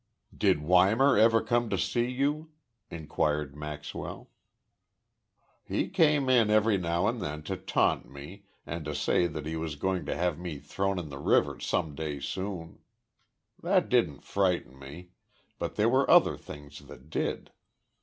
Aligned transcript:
"Did 0.35 0.63
Weimar 0.63 1.15
ever 1.15 1.43
come 1.43 1.69
to 1.69 1.77
see 1.77 2.09
you?" 2.09 2.49
inquired 2.89 3.55
Maxwell. 3.55 4.31
"He 5.63 5.89
came 5.89 6.27
in 6.27 6.49
every 6.49 6.79
now 6.79 7.05
and 7.07 7.21
then 7.21 7.43
to 7.43 7.55
taunt 7.55 8.09
me 8.09 8.45
and 8.65 8.83
to 8.85 8.95
say 8.95 9.27
that 9.27 9.45
he 9.45 9.55
was 9.55 9.75
going 9.75 10.07
to 10.07 10.15
have 10.17 10.39
me 10.39 10.57
thrown 10.57 10.97
in 10.97 11.09
the 11.09 11.19
river 11.19 11.59
some 11.59 11.93
day 11.93 12.19
soon. 12.19 12.79
That 13.61 13.89
didn't 13.89 14.23
frighten 14.23 14.79
me, 14.79 15.09
but 15.59 15.75
there 15.75 15.87
were 15.87 16.09
other 16.09 16.35
things 16.35 16.79
that 16.87 17.11
did. 17.11 17.51